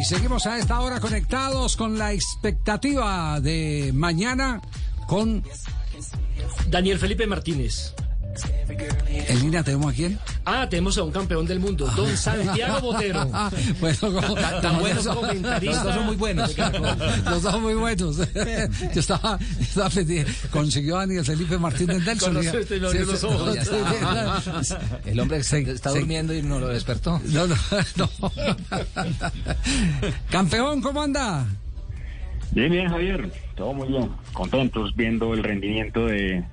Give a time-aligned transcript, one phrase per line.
[0.00, 4.62] Y seguimos a esta hora conectados con la expectativa de mañana
[5.06, 5.44] con
[6.70, 7.94] Daniel Felipe Martínez.
[9.28, 10.18] ¿En línea tenemos a quién?
[10.44, 13.26] Ah, tenemos a un campeón del mundo, don Santiago Botero.
[13.80, 15.84] bueno, como, tan buenos comentaristas.
[15.84, 16.58] Los dos son muy buenos.
[16.58, 18.16] Los dos son muy buenos.
[18.94, 20.32] Yo estaba, estaba pendiente.
[20.50, 22.34] Consiguió a Daniel Felipe Martínez Nelson.
[22.34, 23.58] Con los, los, los ojos.
[25.04, 27.20] El hombre se, está durmiendo y no lo despertó.
[27.26, 27.56] No, no,
[27.96, 28.10] no.
[30.30, 31.46] Campeón, ¿cómo anda?
[32.52, 33.32] Bien, bien, Javier.
[33.54, 34.10] Todo muy bien.
[34.32, 36.44] Contentos viendo el rendimiento de,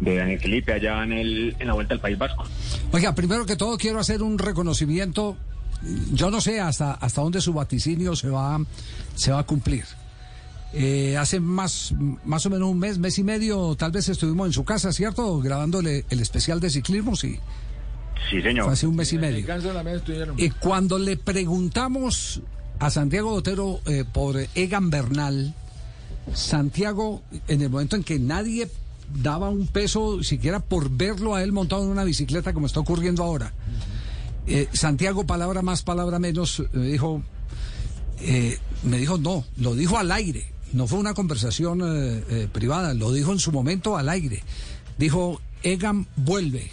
[0.00, 2.44] de Daniel Felipe allá en, el, en la vuelta al País Vasco.
[2.92, 5.36] Oiga, primero que todo quiero hacer un reconocimiento.
[6.12, 8.60] Yo no sé hasta, hasta dónde su vaticinio se va,
[9.14, 9.84] se va a cumplir.
[10.72, 14.52] Eh, hace más, más o menos un mes, mes y medio, tal vez estuvimos en
[14.52, 15.40] su casa, ¿cierto?
[15.40, 17.38] Grabándole el especial de ciclismo, sí.
[18.30, 18.64] Sí, señor.
[18.64, 19.46] Fue hace un mes y medio.
[20.36, 22.42] Y cuando le preguntamos
[22.78, 25.54] a Santiago Botero eh, por Egan Bernal,
[26.34, 28.68] Santiago, en el momento en que nadie
[29.14, 33.22] daba un peso siquiera por verlo a él montado en una bicicleta como está ocurriendo
[33.22, 33.52] ahora.
[34.46, 37.22] Eh, Santiago, palabra más, palabra menos, me dijo,
[38.20, 43.12] eh, me dijo no, lo dijo al aire, no fue una conversación eh, privada, lo
[43.12, 44.42] dijo en su momento al aire.
[44.98, 46.70] Dijo, Egan vuelve.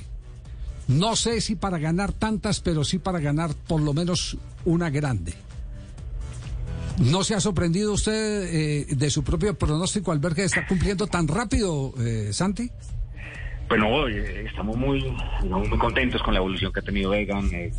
[0.87, 5.33] No sé si para ganar tantas, pero sí para ganar por lo menos una grande.
[6.99, 11.07] ¿No se ha sorprendido usted eh, de su propio pronóstico al ver que está cumpliendo
[11.07, 12.69] tan rápido, eh, Santi?
[13.67, 15.03] Bueno, eh, estamos muy,
[15.43, 17.49] muy contentos con la evolución que ha tenido Egan.
[17.51, 17.71] Eh,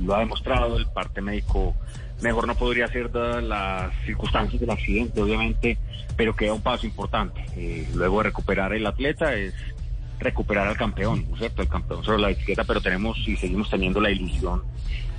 [0.00, 1.74] lo ha demostrado, el parte médico
[2.20, 5.76] mejor no podría ser dadas las circunstancias del accidente, obviamente,
[6.16, 7.44] pero queda un paso importante.
[7.94, 9.54] luego de recuperar el atleta es
[10.22, 11.62] recuperar al campeón, ¿no es cierto?
[11.62, 14.62] El campeón sobre la bicicleta, pero tenemos y seguimos teniendo la ilusión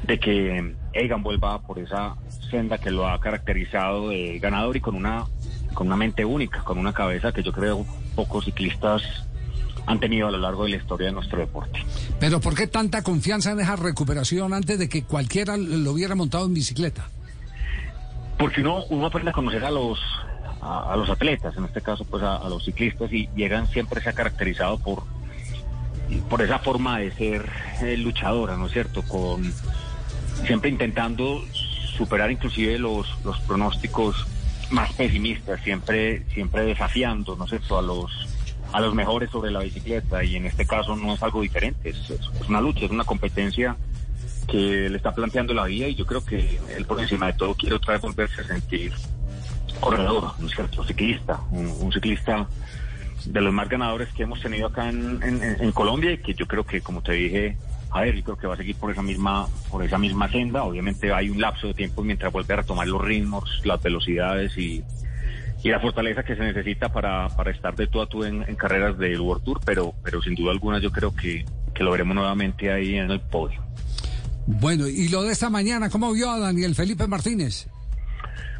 [0.04, 2.16] de que Egan vuelva por esa
[2.50, 5.26] senda que lo ha caracterizado de ganador y con una,
[5.74, 9.02] con una mente única, con una cabeza que yo creo pocos ciclistas
[9.86, 11.84] han tenido a lo largo de la historia de nuestro deporte.
[12.20, 16.46] Pero ¿por qué tanta confianza en esa recuperación antes de que cualquiera lo hubiera montado
[16.46, 17.10] en bicicleta?
[18.38, 20.00] Porque uno, uno aprende a conocer a los
[20.64, 24.14] a, los atletas, en este caso pues a, los ciclistas, y llegan siempre se ha
[24.14, 25.04] caracterizado por,
[26.30, 27.50] por esa forma de ser
[27.82, 29.02] eh, luchadora, ¿no es cierto?
[29.04, 29.54] Con
[30.46, 31.42] siempre intentando
[31.98, 34.26] superar inclusive los, los pronósticos
[34.72, 38.12] más pesimistas, siempre, siempre desafiando, ¿no es cierto?, a los
[38.72, 42.10] a los mejores sobre la bicicleta y en este caso no es algo diferente, es,
[42.10, 43.78] es una lucha, es una competencia
[44.48, 47.54] que le está planteando la vida y yo creo que él por encima de todo
[47.54, 48.92] quiere otra vez volverse a sentir
[49.84, 50.50] corredor, un
[50.86, 52.48] ciclista, un, ciclista
[53.26, 56.82] de los más ganadores que hemos tenido acá en, Colombia y que yo creo que,
[56.82, 57.58] como te dije,
[57.92, 60.64] a ver, yo creo que va a seguir por esa misma, por esa misma senda.
[60.64, 64.84] Obviamente hay un lapso de tiempo mientras vuelve a retomar los ritmos, las velocidades y,
[65.64, 68.98] y la fortaleza que se necesita para, para estar de tú a tú en, carreras
[68.98, 72.72] del World Tour, pero, pero sin duda alguna yo creo que, que lo veremos nuevamente
[72.72, 73.62] ahí en el podio.
[74.46, 77.68] Bueno, y lo de esta mañana, ¿cómo vio a Daniel Felipe Martínez?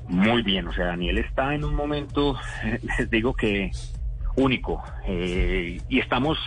[0.08, 2.38] Muy bien, o sea, Daniel está en un momento,
[2.98, 3.72] les digo que
[4.36, 6.38] único, eh, y estamos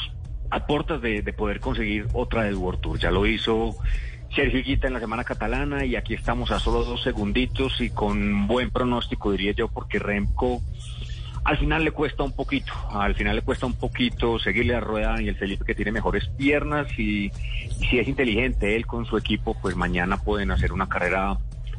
[0.50, 2.98] a puertas de, poder conseguir otra del World Tour.
[2.98, 3.76] Ya lo hizo
[4.34, 8.46] Sergio Guita en la semana catalana y aquí estamos a solo dos segunditos y con
[8.46, 10.62] buen pronóstico, diría yo, porque Remco
[11.44, 15.22] al final le cuesta un poquito, al final le cuesta un poquito seguirle a rueda
[15.22, 17.30] y el Felipe que tiene mejores piernas y,
[17.88, 21.38] si es inteligente él con su equipo, pues mañana pueden hacer una carrera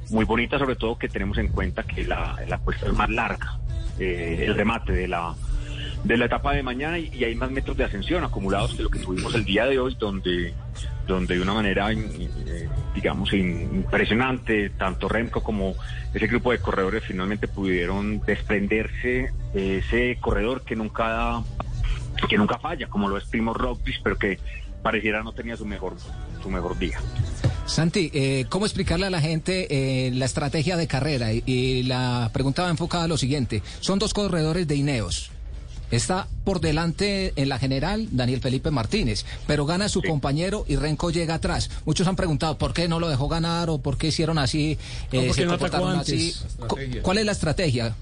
[0.10, 3.60] muy bonita, sobre todo que tenemos en cuenta que la, la cuesta es más larga,
[4.00, 5.36] eh, el remate de la,
[6.04, 9.00] de la etapa de mañana y, hay más metros de ascensión acumulados que lo que
[9.00, 10.54] tuvimos el día de hoy, donde,
[11.06, 15.76] donde de una manera, eh, digamos, impresionante, tanto Remco como
[16.14, 21.42] ese grupo de corredores finalmente pudieron desprenderse de ese corredor que nunca,
[22.30, 24.40] que nunca falla, como lo es Primo Roglic, pero que
[24.82, 25.96] pareciera no tenía su mejor,
[26.42, 26.98] su mejor día.
[27.68, 31.34] Santi, eh, ¿cómo explicarle a la gente eh, la estrategia de carrera?
[31.34, 33.62] Y, la pregunta va enfocada a lo siguiente.
[33.82, 35.32] Son dos corredores de Ineos.
[35.92, 41.12] Está por delante en la general Daniel Felipe Martínez, pero gana su compañero y Renko
[41.12, 41.70] llega atrás.
[41.86, 44.78] Muchos han preguntado por qué no lo dejó ganar o por qué hicieron así,
[45.12, 46.34] eh, se comportaron así.
[47.02, 47.96] ¿Cuál es la estrategia?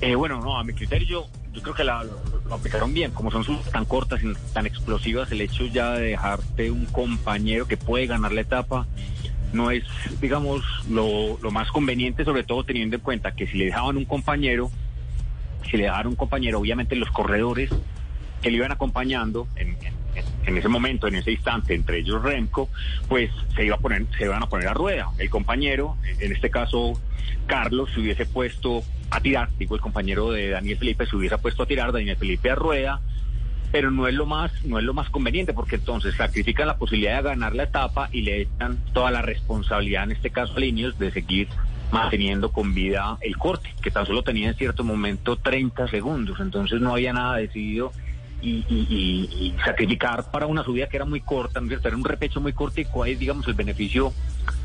[0.00, 1.26] Eh, bueno, no, a mi criterio,
[1.56, 3.10] yo creo que lo, aplicaron bien.
[3.12, 7.66] Como son sus tan cortas y tan explosivas, el hecho ya de dejarte un compañero
[7.66, 8.86] que puede ganar la etapa
[9.52, 9.84] no es,
[10.20, 14.04] digamos, lo, lo más conveniente, sobre todo teniendo en cuenta que si le dejaban un
[14.04, 14.70] compañero,
[15.70, 17.70] si le dejaron un compañero, obviamente los corredores
[18.42, 19.78] que le iban acompañando en,
[20.44, 22.68] en ese momento, en ese instante, entre ellos Remco,
[23.08, 25.08] pues se iba a poner, se iban a poner a rueda.
[25.18, 27.00] El compañero, en este caso
[27.46, 31.62] Carlos, se hubiese puesto a tirar, digo el compañero de Daniel Felipe se hubiese puesto
[31.62, 33.00] a tirar, Daniel Felipe a rueda,
[33.72, 37.16] pero no es lo más, no es lo más conveniente, porque entonces sacrifican la posibilidad
[37.16, 40.98] de ganar la etapa y le echan toda la responsabilidad, en este caso a Linios,
[40.98, 41.48] de seguir
[41.90, 46.80] manteniendo con vida el corte, que tan solo tenía en cierto momento 30 segundos, entonces
[46.80, 47.92] no había nada decidido
[48.42, 52.80] y, sacrificar para una subida que era muy corta, ¿no era un repecho muy corto
[52.80, 54.12] y ahí digamos el beneficio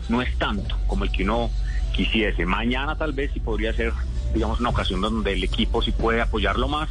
[0.09, 1.49] no es tanto como el que uno
[1.91, 2.45] quisiese.
[2.45, 3.93] Mañana tal vez sí podría ser
[4.33, 6.89] digamos una ocasión donde el equipo sí puede apoyarlo más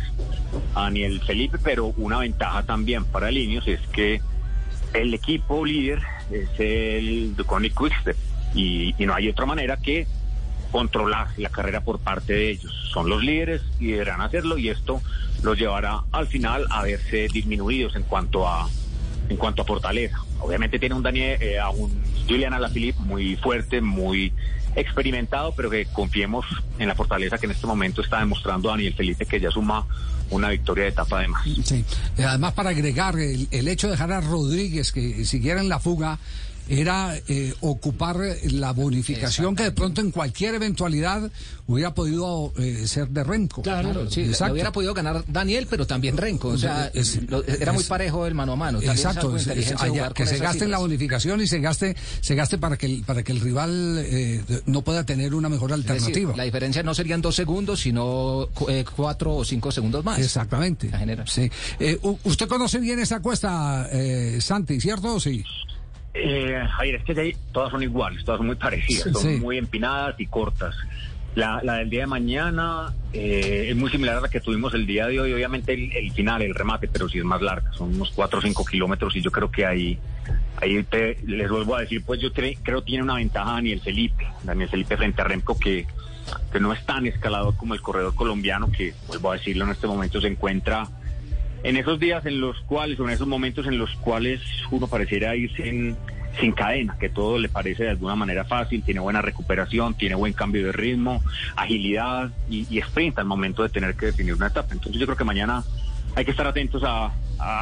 [0.74, 4.20] a Daniel Felipe, pero una ventaja también para Linios es que
[4.92, 6.00] el equipo líder
[6.30, 8.16] es el de Connie Quickstep
[8.54, 10.06] y, y no hay otra manera que
[10.70, 12.72] controlar la carrera por parte de ellos.
[12.92, 15.00] Son los líderes y deberán hacerlo y esto
[15.42, 18.68] los llevará al final a verse disminuidos en cuanto a
[19.28, 20.18] en cuanto a fortaleza.
[20.40, 24.32] Obviamente tiene un Daniel, eh, a un Julian Alaphilippe muy fuerte, muy
[24.76, 26.46] experimentado, pero que confiemos
[26.78, 29.84] en la fortaleza que en este momento está demostrando Daniel Felipe, que ya suma
[30.30, 31.42] una victoria de etapa además.
[31.64, 31.84] Sí.
[32.18, 36.20] Además, para agregar, el, el hecho de dejar a Rodríguez que siguiera en la fuga
[36.70, 41.28] era eh, ocupar la bonificación que de pronto en cualquier eventualidad
[41.66, 43.62] hubiera podido eh, ser de Renko.
[43.62, 46.48] Claro, sí, hubiera podido ganar Daniel, pero también Renko.
[46.48, 48.80] O sea, era muy parejo el mano a mano.
[48.80, 49.34] exacto,
[50.14, 53.24] que se gaste en la bonificación y se gaste, se gaste para que el, para
[53.24, 56.36] que el rival eh, no pueda tener una mejor alternativa.
[56.36, 58.48] la diferencia no serían dos segundos, sino
[58.94, 60.20] cuatro o cinco segundos más.
[60.20, 60.90] Exactamente.
[61.26, 61.50] Sí.
[62.22, 63.88] ¿Usted conoce bien esa cuesta,
[64.38, 65.44] Santi, cierto sí?
[66.12, 70.26] Eh, Javier, es que todas son iguales, todas son muy parecidas, son muy empinadas y
[70.26, 70.74] cortas.
[71.36, 74.84] La, la, del día de mañana eh, es muy similar a la que tuvimos el
[74.84, 78.10] día de hoy, obviamente el, final, el remate, pero sí es más larga, son unos
[78.10, 79.96] 4 o 5 kilómetros y yo creo que ahí,
[80.56, 80.84] ahí
[81.26, 84.96] les vuelvo a decir, pues yo creo que tiene una ventaja Daniel Felipe, Daniel Felipe
[84.96, 85.86] frente a Remco que,
[86.52, 89.86] que no es tan escalador como el corredor colombiano que, vuelvo a decirlo, en este
[89.86, 90.88] momento se encuentra
[91.62, 94.40] en esos días en los cuales, o en esos momentos en los cuales
[94.70, 95.94] uno pareciera irse
[96.38, 100.32] sin cadena, que todo le parece de alguna manera fácil, tiene buena recuperación, tiene buen
[100.32, 101.22] cambio de ritmo,
[101.56, 104.72] agilidad y, y sprint al momento de tener que definir una etapa.
[104.72, 105.64] Entonces yo creo que mañana
[106.14, 107.12] hay que estar atentos a,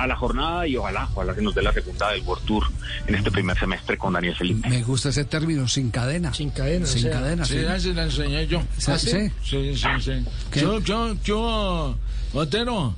[0.09, 2.65] la jornada y ojalá, ojalá se nos dé la segunda del World Tour
[3.07, 4.69] en este primer semestre con Daniel Felipe.
[4.69, 6.35] Me gusta ese término, sin cadena.
[6.35, 6.85] Sin cadena.
[6.85, 7.45] Sin cadena.
[7.45, 8.61] Sí, sí, la enseñé yo.
[8.89, 9.31] ¿Ah, sí?
[9.45, 10.13] Sí, sí, sí.
[10.61, 11.97] Yo, yo, yo,
[12.33, 12.97] Otero.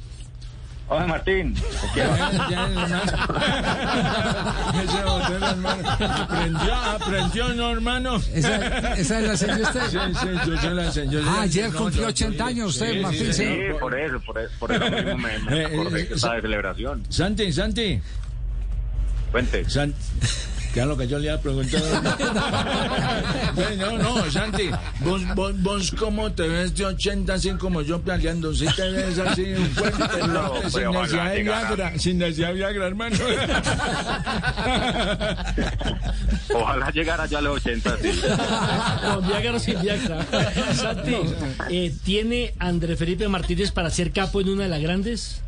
[0.93, 1.55] Hola Martín.
[6.03, 8.17] aprendió, aprendió, no, hermano.
[8.35, 9.81] ¿Esa, esa la enseñó usted?
[9.89, 11.19] Sí, sí, yo se la enseñé.
[11.25, 13.33] Ah, ayer cumplió 80 años usted, Martín.
[13.33, 13.47] Sí,
[13.79, 17.05] por eso, por eso, por eso mismo me, me acordé que estaba de celebración.
[17.09, 18.03] Santi, Santi.
[19.31, 19.63] Cuente.
[19.63, 19.71] ¿Qué
[20.79, 21.83] es lo que yo le iba a preguntar?
[23.77, 24.71] no, no, Santi,
[25.01, 29.19] vos, vos, vos cómo te ves de 80 así como yo planeando, si te ves
[29.19, 33.17] así un fuerte, no, sin necesidad de Viagra, sin necesidad de Viagra, hermano.
[36.55, 38.21] Ojalá llegara ya a los 80, sí.
[39.03, 40.25] Con Viagra o sin Viagra.
[40.75, 41.17] Santi,
[41.71, 45.43] eh, ¿tiene André Felipe Martínez para ser capo en una de las grandes?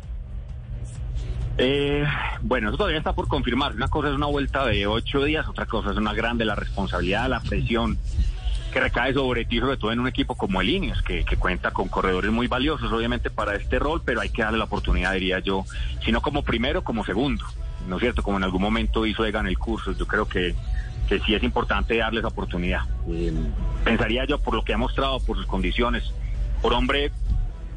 [1.57, 2.03] Eh,
[2.41, 3.73] bueno, eso todavía está por confirmar.
[3.75, 7.29] Una cosa es una vuelta de ocho días, otra cosa es una grande la responsabilidad,
[7.29, 7.97] la presión
[8.71, 11.89] que recae sobre ti, sobre todo en un equipo como el Ineos, que, cuenta con
[11.89, 15.63] corredores muy valiosos, obviamente, para este rol, pero hay que darle la oportunidad, diría yo,
[16.03, 17.45] sino como primero, como segundo,
[17.87, 18.23] ¿no es cierto?
[18.23, 19.91] Como en algún momento hizo Egan el curso.
[19.91, 20.55] Yo creo que,
[21.07, 22.81] que sí es importante darle la oportunidad.
[23.07, 23.31] Eh,
[23.83, 26.11] pensaría yo, por lo que ha mostrado, por sus condiciones,
[26.63, 27.11] por hombre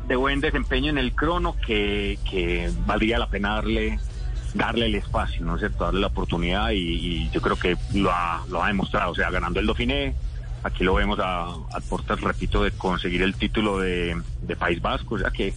[0.07, 3.99] de buen desempeño en el crono que, que valdría la pena darle
[4.55, 5.85] darle el espacio, ¿no es cierto?
[5.85, 9.61] Darle la oportunidad y, yo creo que lo ha, lo ha demostrado, o sea, ganando
[9.61, 10.15] el Dauphiné,
[10.63, 15.17] aquí lo vemos a, a Portas, repito, de conseguir el título de, de País Vasco,
[15.17, 15.53] o sea que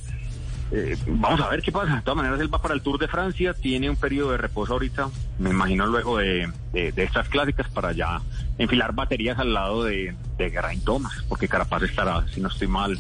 [0.72, 1.96] eh, vamos a ver qué pasa.
[1.96, 4.74] De todas maneras, él va para el Tour de Francia, tiene un periodo de reposo
[4.74, 8.22] ahorita, me imagino luego de, de, estas clásicas para ya
[8.58, 13.00] enfilar baterías al lado de, de Geraint Thomas, porque Carapaz estará, si no estoy mal,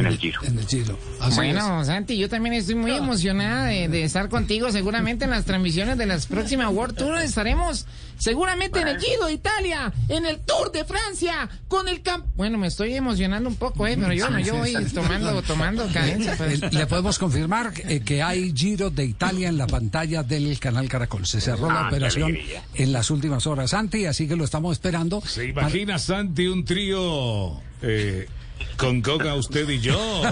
[0.00, 0.40] en el Giro.
[0.44, 0.98] En el Giro.
[1.34, 4.70] bueno, Santi, yo también estoy muy emocionada de, estar contigo.
[4.72, 7.86] Seguramente en las transmisiones de las próximas World Tour estaremos
[8.18, 12.26] seguramente en el Giro de Italia, en el Tour de Francia, con el camp.
[12.36, 16.34] Bueno, me estoy emocionando un poco, eh, pero yo no, yo voy tomando, tomando cadencia.
[16.36, 16.72] Pues.
[16.72, 21.26] Le podemos confirmar eh, que hay Giro de Italia en la pantalla del canal Caracol.
[21.26, 22.36] Se cerró la ah, operación
[22.74, 25.22] en las últimas horas, Santi, así que lo estamos esperando.
[25.22, 27.60] ¿Se imagina, Santi, un trío?
[27.82, 28.28] Eh,
[28.76, 30.22] Con Coca usted y yo.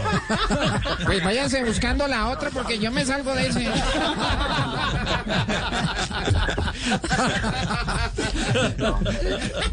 [1.04, 3.66] Pues váyanse buscando la otra porque yo me salgo de ese.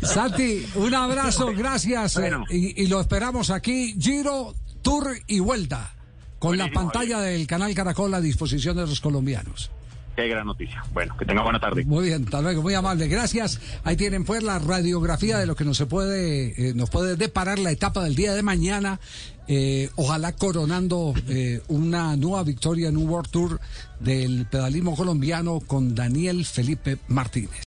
[0.01, 2.19] Santi, un abrazo, gracias.
[2.49, 5.93] y, y lo esperamos aquí, Giro, Tour y Vuelta,
[6.39, 9.71] con la pantalla del canal Caracol a disposición de los colombianos.
[10.15, 10.83] Qué gran noticia.
[10.93, 11.83] Bueno, que tenga buena tarde.
[11.85, 13.59] Muy bien, hasta luego, muy amable, gracias.
[13.83, 17.59] Ahí tienen pues la radiografía de lo que nos se puede, eh, nos puede deparar
[17.59, 18.99] la etapa del día de mañana.
[19.47, 23.59] eh, ojalá coronando eh, una nueva victoria en un World Tour
[23.99, 27.63] del pedalismo colombiano con Daniel Felipe Martínez.